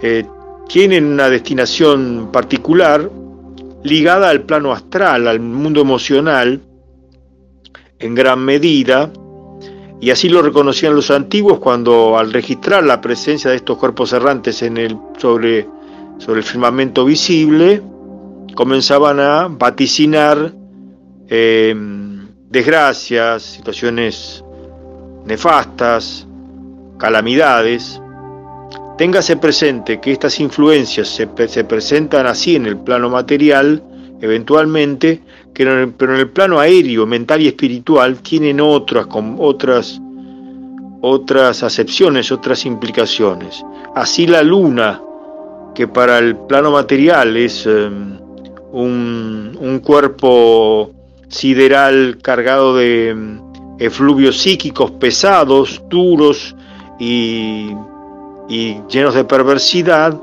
eh, 0.01 0.25
tienen 0.67 1.05
una 1.05 1.29
destinación 1.29 2.29
particular 2.31 3.11
ligada 3.83 4.29
al 4.29 4.43
plano 4.43 4.71
astral, 4.71 5.27
al 5.27 5.39
mundo 5.39 5.81
emocional, 5.81 6.61
en 7.99 8.15
gran 8.15 8.39
medida, 8.39 9.11
y 9.99 10.09
así 10.09 10.29
lo 10.29 10.41
reconocían 10.41 10.95
los 10.95 11.11
antiguos 11.11 11.59
cuando 11.59 12.17
al 12.17 12.33
registrar 12.33 12.83
la 12.83 13.01
presencia 13.01 13.51
de 13.51 13.57
estos 13.57 13.77
cuerpos 13.77 14.13
errantes 14.13 14.57
sobre 15.17 15.67
el 16.27 16.43
firmamento 16.43 17.05
visible, 17.05 17.81
comenzaban 18.55 19.19
a 19.19 19.47
vaticinar 19.47 20.53
eh, 21.27 21.75
desgracias, 22.49 23.43
situaciones 23.43 24.43
nefastas, 25.25 26.27
calamidades, 26.97 28.01
Téngase 29.01 29.35
presente 29.37 29.99
que 29.99 30.11
estas 30.11 30.39
influencias 30.39 31.07
se, 31.07 31.25
presentan 31.25 32.27
así 32.27 32.55
en 32.55 32.67
el 32.67 32.77
plano 32.77 33.09
material, 33.09 33.81
eventualmente, 34.21 35.23
pero 35.55 36.13
en 36.13 36.19
el 36.19 36.29
plano 36.29 36.59
aéreo, 36.59 37.07
mental 37.07 37.41
y 37.41 37.47
espiritual 37.47 38.21
tienen 38.21 38.61
otras, 38.61 39.07
otras, 39.39 39.99
otras 41.01 41.63
acepciones, 41.63 42.31
otras 42.31 42.63
implicaciones. 42.67 43.65
Así 43.95 44.27
la 44.27 44.43
luna, 44.43 45.01
que 45.73 45.87
para 45.87 46.19
el 46.19 46.35
plano 46.35 46.69
material 46.69 47.35
es 47.37 47.65
em, 47.65 48.19
un, 48.71 49.57
un, 49.59 49.79
cuerpo 49.79 50.91
sideral 51.27 52.19
cargado 52.21 52.75
de 52.75 53.09
em, 53.09 53.41
efluvios 53.79 54.37
psíquicos 54.37 54.91
pesados, 54.91 55.81
duros 55.89 56.55
y 56.99 57.71
y 58.51 58.81
llenos 58.89 59.15
de 59.15 59.23
perversidad, 59.23 60.19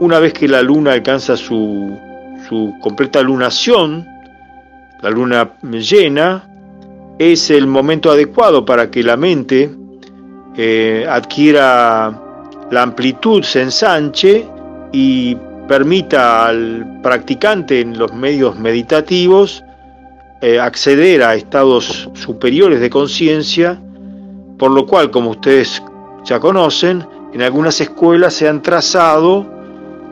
una 0.00 0.18
vez 0.18 0.34
que 0.34 0.46
la 0.46 0.60
luna 0.60 0.92
alcanza 0.92 1.34
su, 1.34 1.96
su 2.46 2.74
completa 2.82 3.22
lunación, 3.22 4.06
la 5.00 5.08
luna 5.08 5.50
llena, 5.62 6.44
es 7.18 7.50
el 7.50 7.66
momento 7.66 8.10
adecuado 8.10 8.66
para 8.66 8.90
que 8.90 9.02
la 9.02 9.16
mente 9.16 9.70
eh, 10.58 11.06
adquiera 11.08 12.20
la 12.70 12.82
amplitud, 12.82 13.42
se 13.42 13.62
ensanche 13.62 14.46
y 14.92 15.34
permita 15.66 16.48
al 16.48 17.00
practicante 17.02 17.80
en 17.80 17.98
los 17.98 18.12
medios 18.12 18.58
meditativos 18.58 19.64
eh, 20.42 20.60
acceder 20.60 21.22
a 21.22 21.34
estados 21.34 22.10
superiores 22.12 22.80
de 22.80 22.90
conciencia, 22.90 23.80
por 24.58 24.70
lo 24.70 24.86
cual, 24.86 25.10
como 25.10 25.30
ustedes 25.30 25.82
ya 26.24 26.38
conocen, 26.38 27.06
en 27.32 27.42
algunas 27.42 27.80
escuelas 27.80 28.34
se 28.34 28.48
han 28.48 28.62
trazado, 28.62 29.46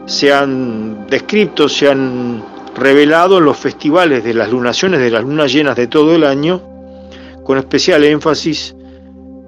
se 0.07 0.33
han 0.33 1.07
descrito, 1.07 1.69
se 1.69 1.91
han 1.91 2.43
revelado 2.75 3.39
en 3.39 3.45
los 3.45 3.59
festivales 3.59 4.25
de 4.25 4.35
las 4.35 4.51
lunaciones 4.51 5.01
de 5.01 5.11
las 5.11 5.23
lunas 5.23 5.53
llenas 5.53 5.77
de 5.77 5.87
todo 5.87 6.15
el 6.15 6.25
año, 6.25 6.63
con 7.45 7.59
especial 7.59 8.05
énfasis 8.05 8.75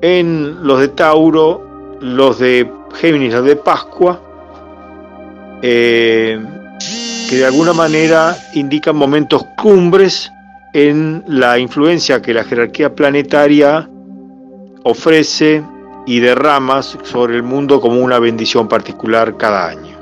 en 0.02 0.66
los 0.66 0.80
de 0.80 0.88
Tauro, 0.88 1.96
los 2.00 2.38
de 2.38 2.70
Géminis, 3.00 3.32
los 3.32 3.44
de 3.44 3.56
Pascua, 3.56 4.20
eh, 5.62 6.38
que 7.30 7.36
de 7.36 7.46
alguna 7.46 7.72
manera 7.72 8.36
indican 8.54 8.96
momentos 8.96 9.44
cumbres 9.56 10.30
en 10.74 11.24
la 11.28 11.58
influencia 11.58 12.20
que 12.20 12.34
la 12.34 12.44
jerarquía 12.44 12.94
planetaria 12.94 13.88
ofrece 14.82 15.62
y 16.06 16.20
derramas 16.20 16.98
sobre 17.02 17.36
el 17.36 17.42
mundo 17.42 17.80
como 17.80 18.00
una 18.00 18.18
bendición 18.18 18.68
particular 18.68 19.36
cada 19.36 19.68
año. 19.68 19.98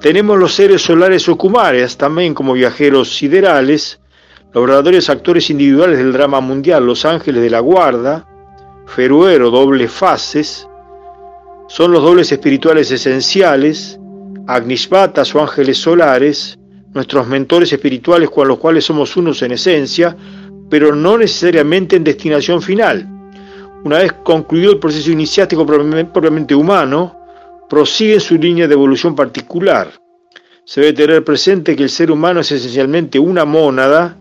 Tenemos 0.00 0.38
los 0.38 0.54
seres 0.54 0.82
solares 0.82 1.28
ocumares 1.28 1.96
también 1.96 2.34
como 2.34 2.54
viajeros 2.54 3.14
siderales, 3.14 4.00
los 4.52 4.66
verdaderos 4.66 5.10
actores 5.10 5.50
individuales 5.50 5.98
del 5.98 6.12
drama 6.12 6.40
mundial, 6.40 6.86
los 6.86 7.04
ángeles 7.04 7.42
de 7.42 7.50
la 7.50 7.60
guarda, 7.60 8.26
Feruero, 8.86 9.50
dobles 9.50 9.92
fases, 9.92 10.66
son 11.68 11.92
los 11.92 12.02
dobles 12.02 12.32
espirituales 12.32 12.90
esenciales, 12.90 14.00
Agnisvatas 14.46 15.32
o 15.34 15.40
ángeles 15.40 15.78
solares, 15.78 16.58
nuestros 16.92 17.28
mentores 17.28 17.72
espirituales 17.72 18.30
con 18.30 18.48
los 18.48 18.58
cuales 18.58 18.84
somos 18.84 19.16
unos 19.16 19.42
en 19.42 19.52
esencia, 19.52 20.16
pero 20.68 20.94
no 20.96 21.18
necesariamente 21.18 21.94
en 21.94 22.02
destinación 22.02 22.60
final. 22.60 23.19
Una 23.84 23.98
vez 23.98 24.12
concluido 24.24 24.72
el 24.72 24.78
proceso 24.78 25.10
iniciático 25.10 25.64
propiamente 25.64 26.54
humano, 26.54 27.16
prosigue 27.68 28.20
su 28.20 28.36
línea 28.36 28.68
de 28.68 28.74
evolución 28.74 29.14
particular. 29.14 29.90
Se 30.64 30.82
debe 30.82 30.92
tener 30.92 31.24
presente 31.24 31.74
que 31.74 31.84
el 31.84 31.90
ser 31.90 32.10
humano 32.10 32.40
es 32.40 32.52
esencialmente 32.52 33.18
una 33.18 33.44
mónada 33.44 34.18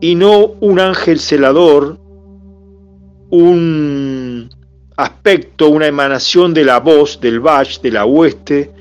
y 0.00 0.14
no 0.14 0.52
un 0.60 0.80
ángel 0.80 1.20
celador, 1.20 1.98
un 3.30 4.48
aspecto, 4.96 5.68
una 5.68 5.86
emanación 5.86 6.54
de 6.54 6.64
la 6.64 6.80
voz, 6.80 7.20
del 7.20 7.40
Bach, 7.40 7.80
de 7.82 7.90
la 7.90 8.06
hueste, 8.06 8.72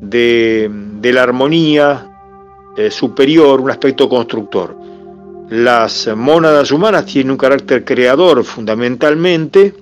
de, 0.00 0.70
la 1.02 1.22
armonía 1.22 2.06
eh, 2.76 2.90
superior, 2.90 3.60
un 3.60 3.70
aspecto 3.70 4.08
constructor. 4.08 4.87
Las 5.50 6.06
mónadas 6.14 6.70
humanas 6.70 7.06
tienen 7.06 7.30
un 7.30 7.38
carácter 7.38 7.82
creador 7.82 8.44
fundamentalmente, 8.44 9.74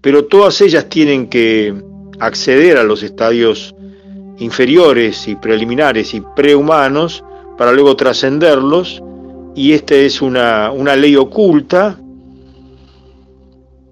pero 0.00 0.24
todas 0.24 0.58
ellas 0.62 0.88
tienen 0.88 1.28
que 1.28 1.74
acceder 2.18 2.78
a 2.78 2.84
los 2.84 3.02
estadios 3.02 3.74
inferiores 4.38 5.28
y 5.28 5.34
preliminares 5.34 6.14
y 6.14 6.22
prehumanos 6.34 7.22
para 7.58 7.72
luego 7.72 7.94
trascenderlos, 7.94 9.02
y 9.54 9.72
esta 9.72 9.96
es 9.96 10.22
una, 10.22 10.70
una 10.72 10.96
ley 10.96 11.16
oculta. 11.16 12.00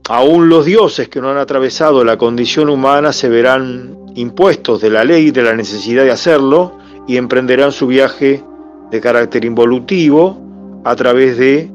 Aún 0.09 0.49
los 0.49 0.65
dioses 0.65 1.11
que 1.11 1.21
no 1.21 1.31
han 1.31 1.37
atravesado 1.37 2.03
la 2.03 2.17
condición 2.17 2.71
humana 2.71 3.13
se 3.13 3.29
verán 3.29 3.95
impuestos 4.15 4.81
de 4.81 4.89
la 4.89 5.05
ley 5.05 5.27
y 5.27 5.31
de 5.33 5.43
la 5.43 5.55
necesidad 5.55 6.05
de 6.05 6.13
hacerlo 6.13 6.79
y 7.07 7.19
emprenderán 7.19 7.73
su 7.73 7.89
viaje 7.89 8.43
de 8.91 9.01
carácter 9.01 9.45
involutivo 9.45 10.81
a 10.85 10.95
través 10.97 11.39
de 11.39 11.71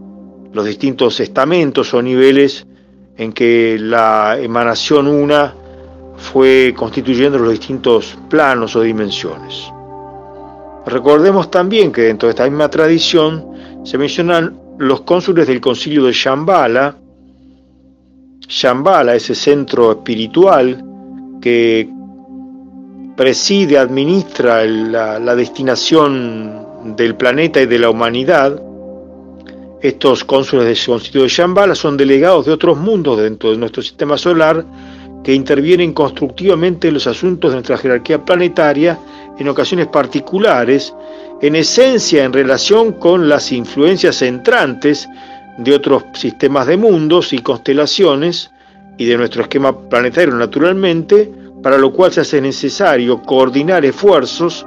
los 0.51 0.65
distintos 0.65 1.19
estamentos 1.19 1.93
o 1.93 2.01
niveles 2.01 2.65
en 3.17 3.33
que 3.33 3.77
la 3.79 4.37
emanación 4.39 5.07
una 5.07 5.53
fue 6.17 6.73
constituyendo 6.75 7.37
los 7.37 7.51
distintos 7.51 8.17
planos 8.29 8.75
o 8.75 8.81
dimensiones. 8.81 9.71
Recordemos 10.85 11.49
también 11.49 11.91
que 11.91 12.01
dentro 12.01 12.27
de 12.27 12.31
esta 12.31 12.43
misma 12.43 12.69
tradición 12.69 13.45
se 13.83 13.97
mencionan 13.97 14.59
los 14.77 15.01
cónsules 15.01 15.47
del 15.47 15.61
concilio 15.61 16.05
de 16.05 16.11
Shambhala, 16.11 16.97
Shambhala, 18.47 19.15
ese 19.15 19.35
centro 19.35 19.91
espiritual 19.91 20.83
que 21.41 21.89
preside, 23.15 23.77
administra 23.77 24.65
la, 24.65 25.35
destinación 25.35 26.65
del 26.83 27.15
planeta 27.15 27.61
y 27.61 27.65
de 27.65 27.79
la 27.79 27.89
humanidad, 27.89 28.61
estos 29.81 30.23
cónsules 30.23 30.65
del 30.65 30.85
concilio 30.85 31.23
de 31.23 31.29
Shambhala 31.29 31.75
son 31.75 31.97
delegados 31.97 32.45
de 32.45 32.51
otros 32.53 32.77
mundos 32.77 33.19
dentro 33.19 33.51
de 33.51 33.57
nuestro 33.57 33.81
sistema 33.81 34.17
solar 34.17 34.65
que 35.23 35.33
intervienen 35.33 35.93
constructivamente 35.93 36.89
en 36.89 36.95
los 36.95 37.07
asuntos 37.07 37.51
de 37.51 37.55
nuestra 37.55 37.77
jerarquía 37.77 38.23
planetaria 38.23 38.99
en 39.37 39.47
ocasiones 39.47 39.87
particulares, 39.87 40.93
en 41.41 41.55
esencia 41.55 42.23
en 42.23 42.33
relación 42.33 42.93
con 42.93 43.27
las 43.27 43.51
influencias 43.51 44.21
entrantes 44.21 45.07
de 45.57 45.73
otros 45.73 46.03
sistemas 46.13 46.67
de 46.67 46.77
mundos 46.77 47.33
y 47.33 47.39
constelaciones 47.39 48.51
y 48.97 49.05
de 49.05 49.17
nuestro 49.17 49.43
esquema 49.43 49.77
planetario 49.89 50.33
naturalmente, 50.35 51.31
para 51.61 51.77
lo 51.77 51.93
cual 51.93 52.11
se 52.11 52.21
hace 52.21 52.41
necesario 52.41 53.21
coordinar 53.21 53.85
esfuerzos 53.85 54.65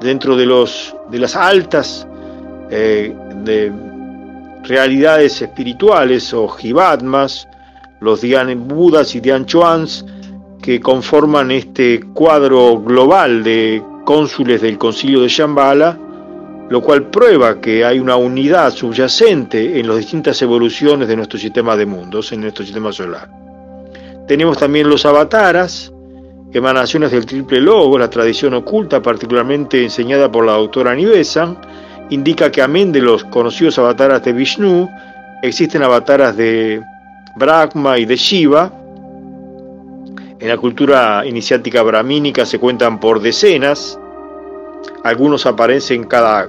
dentro 0.00 0.36
de, 0.36 0.46
los, 0.46 0.94
de 1.10 1.18
las 1.18 1.36
altas 1.36 2.06
eh, 2.70 3.14
de 3.44 3.72
realidades 4.64 5.40
espirituales 5.42 6.32
o 6.34 6.48
jivatmas, 6.48 7.48
los 8.00 8.20
Dian 8.20 8.68
Budas 8.68 9.14
y 9.14 9.20
Dian 9.20 9.46
Chuans, 9.46 10.04
que 10.62 10.80
conforman 10.80 11.50
este 11.50 12.00
cuadro 12.14 12.80
global 12.80 13.44
de 13.44 13.82
cónsules 14.04 14.60
del 14.62 14.78
concilio 14.78 15.22
de 15.22 15.28
Shambhala, 15.28 15.98
lo 16.68 16.82
cual 16.82 17.10
prueba 17.10 17.60
que 17.60 17.84
hay 17.84 18.00
una 18.00 18.16
unidad 18.16 18.72
subyacente 18.72 19.78
en 19.78 19.86
las 19.86 19.98
distintas 19.98 20.40
evoluciones 20.42 21.06
de 21.06 21.16
nuestro 21.16 21.38
sistema 21.38 21.76
de 21.76 21.86
mundos, 21.86 22.32
en 22.32 22.40
nuestro 22.40 22.64
sistema 22.64 22.92
solar. 22.92 23.28
Tenemos 24.26 24.58
también 24.58 24.88
los 24.90 25.06
avataras, 25.06 25.92
emanaciones 26.56 27.10
del 27.10 27.26
triple 27.26 27.60
logo, 27.60 27.98
la 27.98 28.08
tradición 28.08 28.54
oculta, 28.54 29.02
particularmente 29.02 29.82
enseñada 29.82 30.30
por 30.30 30.46
la 30.46 30.52
doctora 30.52 30.94
Nivesan, 30.94 31.58
indica 32.10 32.50
que 32.50 32.62
amén 32.62 32.92
de 32.92 33.00
los 33.00 33.24
conocidos 33.24 33.78
avataras 33.78 34.24
de 34.24 34.32
Vishnu, 34.32 34.88
existen 35.42 35.82
avataras 35.82 36.36
de 36.36 36.82
Brahma 37.36 37.98
y 37.98 38.06
de 38.06 38.16
Shiva. 38.16 38.72
En 40.38 40.48
la 40.48 40.56
cultura 40.56 41.24
iniciática 41.26 41.82
brahmínica 41.82 42.46
se 42.46 42.58
cuentan 42.58 43.00
por 43.00 43.20
decenas, 43.20 43.98
algunos 45.04 45.46
aparecen 45.46 46.04
cada 46.04 46.48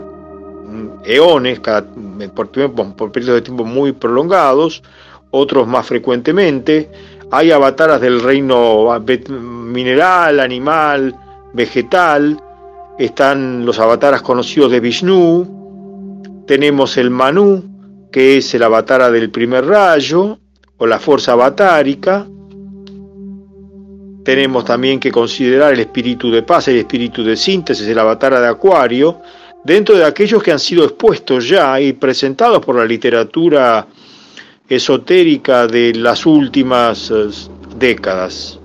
eones, 1.05 1.59
cada, 1.59 1.85
por, 2.33 2.49
por 2.49 3.11
periodos 3.11 3.35
de 3.35 3.41
tiempo 3.41 3.65
muy 3.65 3.91
prolongados, 3.91 4.83
otros 5.31 5.67
más 5.67 5.85
frecuentemente. 5.85 6.89
Hay 7.29 7.51
avataras 7.51 7.99
del 7.99 8.21
reino 8.21 8.87
mineral, 9.29 10.39
animal, 10.39 11.13
vegetal. 11.53 12.41
Están 12.97 13.65
los 13.65 13.79
avataras 13.79 14.21
conocidos 14.21 14.71
de 14.71 14.79
Vishnu. 14.79 16.43
Tenemos 16.47 16.95
el 16.95 17.09
Manu, 17.09 18.09
que 18.11 18.37
es 18.37 18.53
el 18.53 18.63
avatar 18.63 19.11
del 19.11 19.29
primer 19.29 19.65
rayo, 19.65 20.39
o 20.77 20.87
la 20.87 20.99
fuerza 20.99 21.33
avatárica. 21.33 22.25
Tenemos 24.23 24.63
también 24.63 24.99
que 24.99 25.11
considerar 25.11 25.73
el 25.73 25.81
espíritu 25.81 26.31
de 26.31 26.43
paz 26.43 26.69
el 26.69 26.77
espíritu 26.77 27.23
de 27.23 27.35
síntesis, 27.35 27.87
el 27.87 27.99
avatar 27.99 28.39
de 28.39 28.47
Acuario, 28.47 29.21
dentro 29.65 29.97
de 29.97 30.05
aquellos 30.05 30.41
que 30.41 30.53
han 30.53 30.59
sido 30.59 30.85
expuestos 30.85 31.47
ya 31.49 31.79
y 31.81 31.91
presentados 31.91 32.63
por 32.63 32.77
la 32.77 32.85
literatura 32.85 33.85
esotérica 34.69 35.67
de 35.67 35.93
las 35.93 36.25
últimas 36.25 37.11
eh, 37.11 37.29
décadas. 37.77 38.59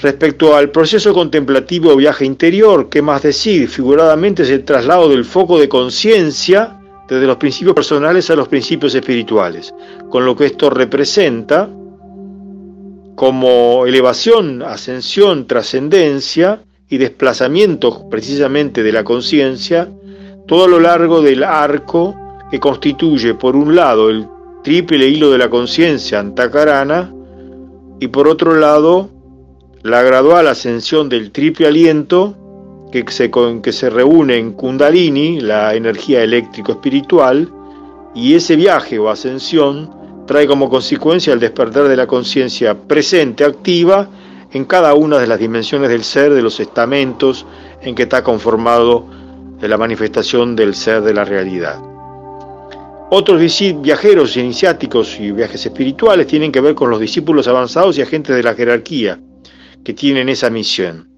Respecto 0.00 0.56
al 0.56 0.70
proceso 0.70 1.14
contemplativo 1.14 1.94
viaje 1.94 2.24
interior, 2.24 2.88
¿qué 2.88 3.02
más 3.02 3.22
decir? 3.22 3.68
Figuradamente 3.68 4.42
es 4.42 4.50
el 4.50 4.64
traslado 4.64 5.08
del 5.08 5.24
foco 5.24 5.60
de 5.60 5.68
conciencia 5.68 6.78
desde 7.08 7.26
los 7.26 7.36
principios 7.36 7.74
personales 7.74 8.28
a 8.30 8.34
los 8.34 8.48
principios 8.48 8.94
espirituales, 8.94 9.72
con 10.08 10.24
lo 10.24 10.34
que 10.34 10.46
esto 10.46 10.70
representa 10.70 11.68
como 13.14 13.86
elevación, 13.86 14.62
ascensión, 14.62 15.46
trascendencia 15.46 16.62
y 16.88 16.98
desplazamiento 16.98 18.08
precisamente 18.08 18.82
de 18.82 18.92
la 18.92 19.04
conciencia, 19.04 19.88
todo 20.48 20.64
a 20.64 20.68
lo 20.68 20.80
largo 20.80 21.22
del 21.22 21.44
arco 21.44 22.16
que 22.52 22.60
constituye 22.60 23.32
por 23.32 23.56
un 23.56 23.74
lado 23.74 24.10
el 24.10 24.28
triple 24.62 25.08
hilo 25.08 25.30
de 25.30 25.38
la 25.38 25.48
conciencia 25.48 26.20
antacarana 26.20 27.10
y 27.98 28.08
por 28.08 28.28
otro 28.28 28.54
lado 28.56 29.08
la 29.82 30.02
gradual 30.02 30.46
ascensión 30.46 31.08
del 31.08 31.32
triple 31.32 31.66
aliento 31.66 32.36
que 32.92 33.06
se, 33.08 33.30
que 33.30 33.72
se 33.72 33.88
reúne 33.88 34.36
en 34.36 34.52
Kundalini, 34.52 35.40
la 35.40 35.74
energía 35.74 36.22
eléctrico-espiritual, 36.22 37.50
y 38.14 38.34
ese 38.34 38.54
viaje 38.54 38.98
o 38.98 39.08
ascensión 39.08 39.90
trae 40.26 40.46
como 40.46 40.68
consecuencia 40.68 41.32
el 41.32 41.40
despertar 41.40 41.88
de 41.88 41.96
la 41.96 42.06
conciencia 42.06 42.78
presente, 42.78 43.46
activa, 43.46 44.10
en 44.52 44.66
cada 44.66 44.92
una 44.92 45.18
de 45.18 45.26
las 45.26 45.38
dimensiones 45.38 45.88
del 45.88 46.04
ser, 46.04 46.34
de 46.34 46.42
los 46.42 46.60
estamentos 46.60 47.46
en 47.80 47.94
que 47.94 48.02
está 48.02 48.22
conformado 48.22 49.06
la 49.58 49.78
manifestación 49.78 50.54
del 50.54 50.74
ser 50.74 51.00
de 51.00 51.14
la 51.14 51.24
realidad. 51.24 51.91
Otros 53.14 53.42
viajeros 53.82 54.38
iniciáticos 54.38 55.20
y 55.20 55.32
viajes 55.32 55.66
espirituales 55.66 56.26
tienen 56.26 56.50
que 56.50 56.62
ver 56.62 56.74
con 56.74 56.88
los 56.88 56.98
discípulos 56.98 57.46
avanzados 57.46 57.98
y 57.98 58.00
agentes 58.00 58.34
de 58.34 58.42
la 58.42 58.54
jerarquía 58.54 59.20
que 59.84 59.92
tienen 59.92 60.30
esa 60.30 60.48
misión. 60.48 61.10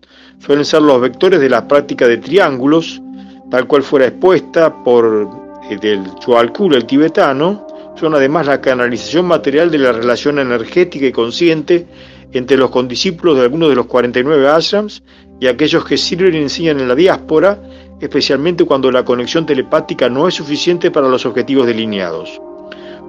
Suelen 0.44 0.64
ser 0.64 0.82
los 0.82 1.00
vectores 1.00 1.38
de 1.38 1.48
la 1.48 1.68
práctica 1.68 2.08
de 2.08 2.16
triángulos, 2.16 3.00
tal 3.48 3.68
cual 3.68 3.84
fuera 3.84 4.08
expuesta 4.08 4.82
por 4.82 5.28
el 5.70 5.78
del 5.78 6.02
Chualkul, 6.18 6.74
el 6.74 6.84
tibetano, 6.84 7.64
son 7.94 8.12
además 8.16 8.46
la 8.46 8.60
canalización 8.60 9.26
material 9.26 9.70
de 9.70 9.78
la 9.78 9.92
relación 9.92 10.40
energética 10.40 11.06
y 11.06 11.12
consciente 11.12 11.86
entre 12.32 12.56
los 12.56 12.70
condiscípulos 12.70 13.36
de 13.36 13.42
algunos 13.42 13.68
de 13.68 13.76
los 13.76 13.86
49 13.86 14.48
ashrams 14.48 15.00
y 15.38 15.46
aquellos 15.46 15.84
que 15.84 15.96
sirven 15.96 16.34
y 16.34 16.38
enseñan 16.38 16.80
en 16.80 16.88
la 16.88 16.96
diáspora, 16.96 17.62
especialmente 18.04 18.66
cuando 18.66 18.92
la 18.92 19.02
conexión 19.02 19.46
telepática 19.46 20.10
no 20.10 20.28
es 20.28 20.34
suficiente 20.34 20.90
para 20.90 21.08
los 21.08 21.24
objetivos 21.24 21.66
delineados. 21.66 22.38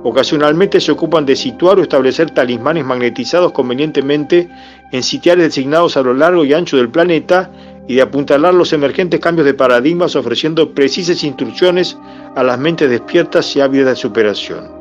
Ocasionalmente 0.03 0.79
se 0.79 0.91
ocupan 0.91 1.25
de 1.25 1.35
situar 1.35 1.77
o 1.77 1.81
establecer 1.81 2.31
talismanes 2.31 2.85
magnetizados 2.85 3.51
convenientemente 3.51 4.47
en 4.91 5.03
sitiales 5.03 5.47
designados 5.47 5.97
a 5.97 6.01
lo 6.01 6.13
largo 6.13 6.45
y 6.45 6.53
ancho 6.53 6.77
del 6.77 6.89
planeta 6.89 7.51
y 7.87 7.95
de 7.95 8.03
apuntalar 8.03 8.53
los 8.53 8.71
emergentes 8.71 9.19
cambios 9.19 9.45
de 9.45 9.53
paradigmas 9.53 10.15
ofreciendo 10.15 10.73
precisas 10.73 11.23
instrucciones 11.23 11.97
a 12.35 12.43
las 12.43 12.57
mentes 12.57 12.89
despiertas 12.89 13.53
y 13.55 13.61
ávidas 13.61 13.87
de 13.87 13.95
superación. 13.97 14.71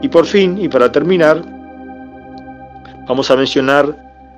Y 0.00 0.08
por 0.08 0.24
fin, 0.24 0.58
y 0.58 0.68
para 0.68 0.90
terminar, 0.90 1.42
vamos 3.06 3.30
a 3.30 3.36
mencionar 3.36 3.96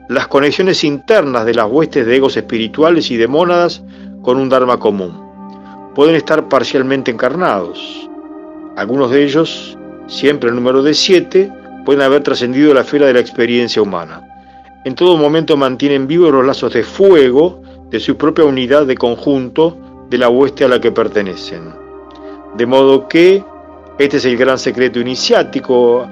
las 0.09 0.27
conexiones 0.27 0.83
internas 0.83 1.47
de 1.47 1.55
las 1.55 1.71
huestes 1.71 2.05
de 2.05 2.17
egos 2.17 2.37
espirituales 2.37 3.13
y 3.13 3.17
de 3.17 3.29
mónadas 3.29 3.81
con 4.23 4.39
un 4.39 4.49
Dharma 4.49 4.79
común. 4.79 5.31
Pueden 5.95 6.15
estar 6.15 6.49
parcialmente 6.49 7.11
encarnados. 7.11 8.09
Algunos 8.77 9.11
de 9.11 9.25
ellos, 9.25 9.77
siempre 10.07 10.49
el 10.49 10.57
número 10.57 10.83
de 10.83 10.95
siete, 10.95 11.53
pueden 11.85 12.03
haber 12.03 12.23
trascendido 12.23 12.73
la 12.75 12.83
esfera 12.83 13.07
de 13.07 13.15
la 13.15 13.21
experiencia 13.21 13.83
humana. 13.83 14.23
En 14.85 14.95
todo 14.95 15.17
momento 15.17 15.57
mantienen 15.57 16.07
vivos 16.07 16.33
los 16.33 16.47
lazos 16.47 16.73
de 16.73 16.83
fuego 16.83 17.61
de 17.91 18.01
su 18.01 18.17
propia 18.17 18.45
unidad 18.45 18.87
de 18.87 18.97
conjunto 18.97 19.77
de 20.09 20.19
la 20.19 20.29
hueste 20.29 20.65
a 20.65 20.69
la 20.69 20.81
que 20.81 20.93
pertenecen. 20.93 21.75
De 22.57 22.67
modo 22.67 23.09
que 23.09 23.45
este 23.99 24.17
es 24.17 24.25
el 24.25 24.37
gran 24.37 24.59
secreto 24.59 24.99
iniciático, 24.99 26.09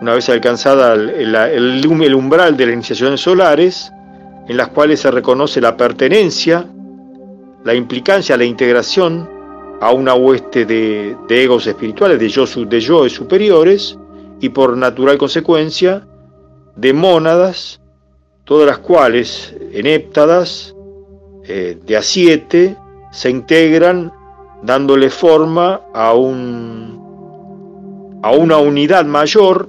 una 0.00 0.14
vez 0.14 0.28
alcanzada 0.28 0.94
el, 0.94 1.34
el, 1.34 2.14
umbral 2.14 2.56
de 2.56 2.66
las 2.66 2.74
iniciaciones 2.74 3.20
solares, 3.20 3.92
en 4.48 4.56
las 4.56 4.68
cuales 4.68 5.00
se 5.00 5.10
reconoce 5.10 5.60
la 5.60 5.76
pertenencia, 5.76 6.66
la 7.64 7.74
implicancia, 7.74 8.36
la 8.36 8.44
integración 8.44 9.28
a 9.80 9.92
una 9.92 10.14
hueste 10.14 10.66
de, 10.66 11.16
egos 11.28 11.66
espirituales, 11.66 12.18
de 12.18 12.28
yo, 12.28 12.44
de 12.46 12.80
yo 12.80 13.08
superiores, 13.08 13.98
y 14.40 14.48
por 14.50 14.76
natural 14.76 15.18
consecuencia, 15.18 16.06
de 16.76 16.92
mónadas 16.92 17.80
todas 18.50 18.66
las 18.66 18.78
cuales 18.78 19.54
en 19.72 19.86
héptadas 19.86 20.74
eh, 21.44 21.78
de 21.86 21.96
a 21.96 22.02
siete 22.02 22.76
se 23.12 23.30
integran 23.30 24.12
dándole 24.62 25.08
forma 25.08 25.82
a, 25.94 26.14
un, 26.14 26.98
a 28.24 28.32
una 28.32 28.58
unidad 28.58 29.04
mayor 29.04 29.68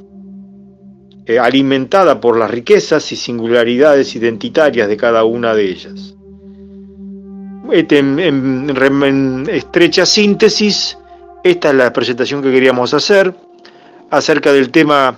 eh, 1.28 1.38
alimentada 1.38 2.20
por 2.20 2.38
las 2.38 2.50
riquezas 2.50 3.12
y 3.12 3.16
singularidades 3.16 4.16
identitarias 4.16 4.88
de 4.88 4.98
cada 4.98 5.26
una 5.26 5.54
de 5.54 5.66
ellas. 5.66 6.16
Este, 7.72 8.00
en 8.00 9.48
estrecha 9.50 10.06
síntesis, 10.06 10.98
esta 11.42 11.70
es 11.70 11.76
la 11.76 11.94
presentación 11.94 12.42
que 12.42 12.52
queríamos 12.52 12.94
hacer 12.94 13.34
acerca 14.10 14.52
del 14.52 14.72
tema 14.72 15.18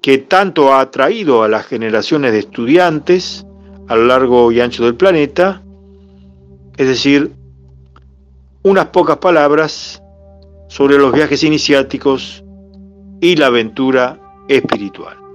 que 0.00 0.18
tanto 0.18 0.72
ha 0.72 0.80
atraído 0.80 1.42
a 1.42 1.48
las 1.48 1.66
generaciones 1.66 2.30
de 2.30 2.38
estudiantes 2.38 3.44
a 3.88 3.96
lo 3.96 4.04
largo 4.04 4.52
y 4.52 4.60
ancho 4.60 4.84
del 4.84 4.94
planeta, 4.94 5.62
es 6.76 6.86
decir, 6.86 7.32
unas 8.62 8.86
pocas 8.86 9.16
palabras 9.16 10.00
sobre 10.68 10.98
los 10.98 11.12
viajes 11.12 11.42
iniciáticos 11.42 12.44
y 13.20 13.34
la 13.34 13.46
aventura 13.46 14.20
espiritual. 14.48 15.25